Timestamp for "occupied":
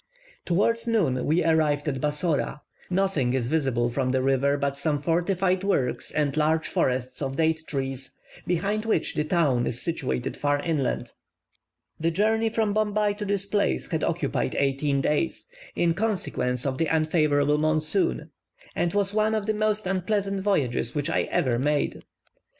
14.03-14.55